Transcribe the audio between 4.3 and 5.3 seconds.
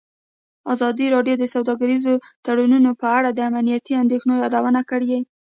یادونه کړې.